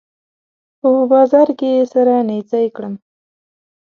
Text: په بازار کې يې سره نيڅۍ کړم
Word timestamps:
په 0.79 0.89
بازار 1.11 1.47
کې 1.59 1.69
يې 1.75 1.83
سره 1.93 2.13
نيڅۍ 2.29 2.65
کړم 2.75 2.93